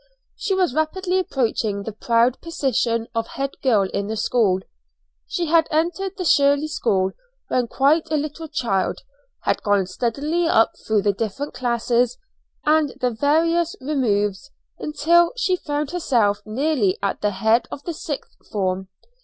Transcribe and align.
She 0.35 0.55
was 0.55 0.73
rapidly 0.73 1.19
approaching 1.19 1.83
the 1.83 1.91
proud 1.91 2.41
position 2.41 3.05
of 3.13 3.27
head 3.27 3.51
girl 3.61 3.83
in 3.83 4.07
the 4.07 4.17
school. 4.17 4.61
She 5.27 5.45
had 5.45 5.67
entered 5.69 6.17
the 6.17 6.25
Shirley 6.25 6.69
School 6.69 7.11
when 7.49 7.67
quite 7.67 8.09
a 8.09 8.17
little 8.17 8.47
child, 8.47 9.01
had 9.43 9.61
gone 9.61 9.85
steadily 9.85 10.47
up 10.47 10.71
through 10.87 11.03
the 11.03 11.13
different 11.13 11.53
classes 11.53 12.17
and 12.65 12.95
the 12.99 13.11
various 13.11 13.75
removes, 13.79 14.49
until 14.79 15.33
she 15.37 15.55
found 15.55 15.91
herself 15.91 16.39
nearly 16.47 16.97
at 17.03 17.21
the 17.21 17.29
head 17.29 17.67
of 17.69 17.83
the 17.83 17.93
sixth 17.93 18.35
form. 18.51 18.87